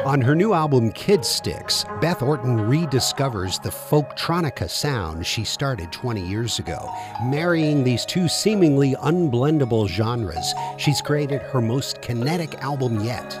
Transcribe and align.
On 0.00 0.20
her 0.20 0.34
new 0.34 0.52
album 0.52 0.90
Kidsticks, 0.90 1.84
Beth 2.00 2.22
Orton 2.22 2.58
rediscovers 2.58 3.62
the 3.62 3.68
folktronica 3.68 4.68
sound 4.68 5.24
she 5.24 5.44
started 5.44 5.92
20 5.92 6.20
years 6.20 6.58
ago. 6.58 6.92
Marrying 7.22 7.84
these 7.84 8.04
two 8.04 8.26
seemingly 8.26 8.96
unblendable 8.96 9.86
genres, 9.86 10.54
she's 10.76 11.00
created 11.00 11.40
her 11.42 11.60
most 11.60 12.02
kinetic 12.02 12.54
album 12.56 13.04
yet. 13.04 13.38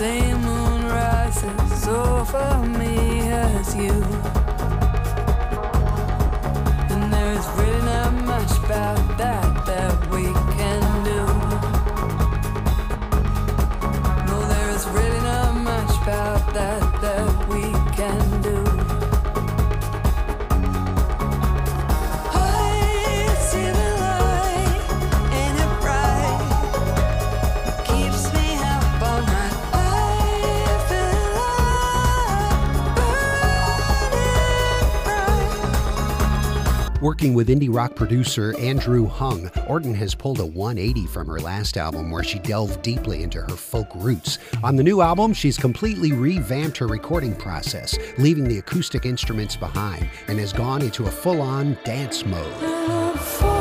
Same 0.00 0.40
moon 0.40 0.86
rises 0.86 1.86
over 1.86 2.66
me 2.66 3.28
as 3.28 3.76
you. 3.76 4.39
Working 37.00 37.32
with 37.32 37.48
indie 37.48 37.74
rock 37.74 37.94
producer 37.94 38.54
Andrew 38.58 39.06
Hung, 39.06 39.50
Orton 39.66 39.94
has 39.94 40.14
pulled 40.14 40.38
a 40.38 40.44
180 40.44 41.06
from 41.06 41.28
her 41.28 41.40
last 41.40 41.78
album 41.78 42.10
where 42.10 42.22
she 42.22 42.38
delved 42.40 42.82
deeply 42.82 43.22
into 43.22 43.40
her 43.40 43.56
folk 43.56 43.88
roots. 43.94 44.38
On 44.62 44.76
the 44.76 44.82
new 44.82 45.00
album, 45.00 45.32
she's 45.32 45.56
completely 45.56 46.12
revamped 46.12 46.76
her 46.76 46.86
recording 46.86 47.34
process, 47.34 47.96
leaving 48.18 48.44
the 48.44 48.58
acoustic 48.58 49.06
instruments 49.06 49.56
behind, 49.56 50.10
and 50.28 50.38
has 50.38 50.52
gone 50.52 50.82
into 50.82 51.06
a 51.06 51.10
full 51.10 51.40
on 51.40 51.78
dance 51.84 52.26
mode. 52.26 53.59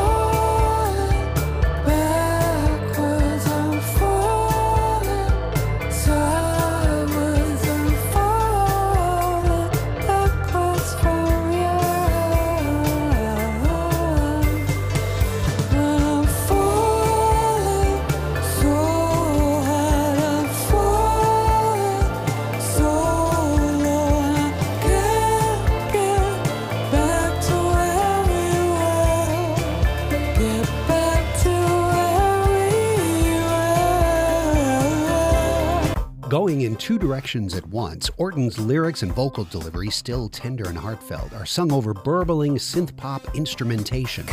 Going 36.30 36.61
in 36.61 36.75
two 36.75 36.99
directions 36.99 37.55
at 37.55 37.66
once, 37.69 38.12
Orton's 38.17 38.59
lyrics 38.59 39.01
and 39.01 39.12
vocal 39.12 39.45
delivery, 39.45 39.90
still 39.90 40.29
tender 40.29 40.69
and 40.69 40.78
heartfelt, 40.78 41.34
are 41.34 41.44
sung 41.47 41.72
over 41.72 41.91
burbling 41.91 42.57
synth 42.57 42.95
pop 42.95 43.35
instrumentation. 43.35 44.28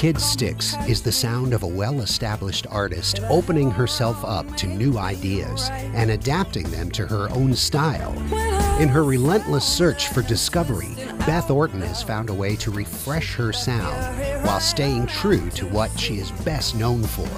Kidsticks 0.00 0.88
is 0.88 1.02
the 1.02 1.12
sound 1.12 1.52
of 1.52 1.62
a 1.62 1.66
well 1.66 2.00
established 2.00 2.66
artist 2.70 3.20
opening 3.28 3.70
herself 3.70 4.24
up 4.24 4.56
to 4.56 4.66
new 4.66 4.96
ideas 4.96 5.68
and 5.70 6.10
adapting 6.10 6.70
them 6.70 6.90
to 6.92 7.06
her 7.06 7.28
own 7.32 7.52
style. 7.52 8.14
In 8.80 8.88
her 8.88 9.04
relentless 9.04 9.62
search 9.66 10.08
for 10.08 10.22
discovery, 10.22 10.94
Beth 11.26 11.50
Orton 11.50 11.82
has 11.82 12.02
found 12.02 12.30
a 12.30 12.34
way 12.34 12.56
to 12.56 12.70
refresh 12.70 13.34
her 13.34 13.52
sound 13.52 14.46
while 14.46 14.58
staying 14.58 15.06
true 15.06 15.50
to 15.50 15.66
what 15.66 15.90
she 16.00 16.14
is 16.14 16.30
best 16.46 16.74
known 16.74 17.02
for. 17.02 17.28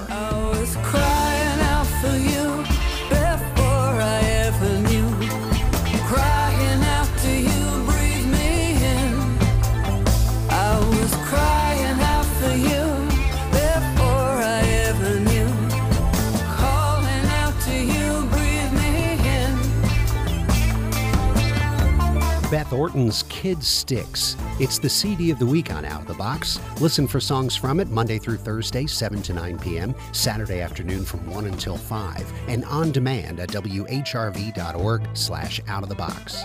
Beth 22.53 22.75
Orton's 22.75 23.23
Kidsticks. 23.23 24.37
It's 24.61 24.79
the 24.79 24.87
CD 24.87 25.31
of 25.31 25.39
the 25.39 25.47
week 25.47 25.73
on 25.73 25.87
Out 25.87 26.03
of 26.03 26.07
the 26.07 26.13
Box. 26.13 26.61
Listen 26.83 27.09
for 27.09 27.19
songs 27.19 27.57
from 27.57 27.81
it 27.81 27.89
Monday 27.89 28.19
through 28.19 28.37
Thursday, 28.37 28.85
7 28.85 29.23
to 29.23 29.33
9 29.33 29.59
p.m., 29.59 29.95
Saturday 30.13 30.61
afternoon 30.61 31.03
from 31.03 31.27
1 31.31 31.47
until 31.47 31.79
5, 31.79 32.31
and 32.49 32.67
on 32.67 32.93
demand 32.93 33.41
at 33.41 33.49
whrv.org 33.49 35.09
slash 35.15 35.63
out 35.67 35.83
of 35.83 35.89
the 35.89 35.95
box. 35.95 36.45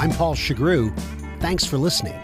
I'm 0.00 0.10
Paul 0.10 0.34
Chagru. 0.34 0.92
Thanks 1.38 1.64
for 1.64 1.78
listening. 1.78 2.20